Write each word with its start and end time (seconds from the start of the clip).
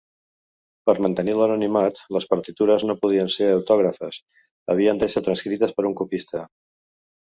Per 0.89 0.95
mantenir 1.05 1.33
l’anonimat, 1.39 1.99
les 2.17 2.25
partitures 2.31 2.87
no 2.91 2.97
podien 3.03 3.29
ser 3.35 3.49
autògrafes, 3.59 4.19
havien 4.75 5.03
d’ésser 5.05 5.27
transcrites 5.29 5.77
per 5.79 5.87
un 5.91 5.95
copista. 6.01 6.43